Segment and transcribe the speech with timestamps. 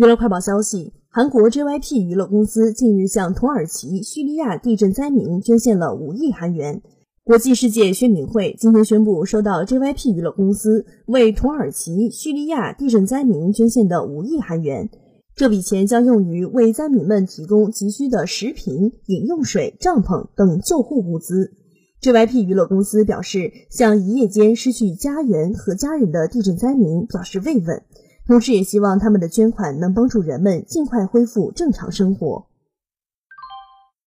[0.00, 6.80] 娱乐快报消息：韩国 JYP 娱乐公司近日向土耳其、叙利亚地震灾民捐献了五亿韩元。
[7.22, 14.88] 国际世界宣明会今天宣布收到 JYP 娱乐公司为土耳其、叙利亚地震灾民捐献的五亿韩元。
[15.36, 21.52] 这笔钱将用于为灾民们提供急需的食品、饮用水、帐篷等救护物资。
[22.00, 27.82] JYP 娱乐公司表示，向一夜间失去家园和家人的地震灾民表示慰问。
[28.30, 32.46] 同时，也希望他们的捐款能帮助人们尽快恢复正常生活。